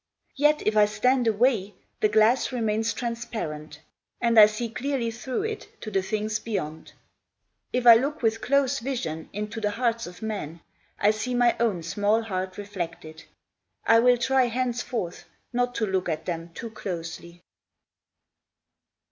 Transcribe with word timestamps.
Yet 0.35 0.65
if 0.65 0.75
I 0.75 0.85
stand 0.85 1.27
away, 1.27 1.75
the 1.99 2.09
glass 2.09 2.51
remains 2.51 2.91
transparent, 2.91 3.81
And 4.19 4.39
I 4.39 4.47
see 4.47 4.67
clearly 4.67 5.11
through 5.11 5.43
it 5.43 5.67
to 5.81 5.91
the 5.91 6.01
things 6.01 6.39
beyond. 6.39 6.93
If 7.71 7.85
I 7.85 7.93
look 7.93 8.23
with 8.23 8.41
close 8.41 8.79
vision 8.79 9.29
Into 9.31 9.61
the 9.61 9.69
hearts 9.69 10.07
of 10.07 10.23
men, 10.23 10.61
I 10.97 11.11
see 11.11 11.35
my 11.35 11.55
own 11.59 11.83
small 11.83 12.23
heart 12.23 12.57
reflected. 12.57 13.25
I 13.85 13.99
will 13.99 14.17
try 14.17 14.45
henceforth 14.45 15.25
not 15.53 15.75
to 15.75 15.85
look 15.85 16.09
at 16.09 16.25
them 16.25 16.49
too 16.55 16.71
closely. 16.71 17.43